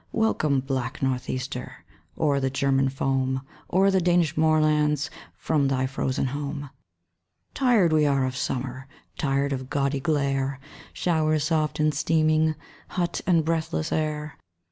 Welcome, 0.13 0.61
black 0.61 1.03
North 1.03 1.29
easter! 1.29 1.85
O'er 2.17 2.39
the 2.39 2.49
German 2.49 2.89
foam; 2.89 3.41
O'er 3.71 3.91
the 3.91 4.01
Danish 4.01 4.35
moorlands, 4.35 5.11
From 5.35 5.67
thy 5.67 5.85
frozen 5.85 6.25
home. 6.33 6.71
Tired 7.53 7.93
we 7.93 8.07
are 8.07 8.25
of 8.25 8.35
summer, 8.35 8.87
Tired 9.19 9.53
of 9.53 9.69
gaudy 9.69 9.99
glare, 9.99 10.59
Showers 10.91 11.43
soft 11.43 11.79
and 11.79 11.93
steaming, 11.93 12.55
Hot 12.87 13.21
and 13.27 13.45
breathless 13.45 13.91
air. 13.91 14.39